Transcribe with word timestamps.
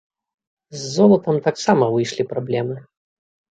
З 0.77 0.89
золатам 0.95 1.35
таксама 1.49 1.91
выйшлі 1.99 2.27
праблемы. 2.35 2.83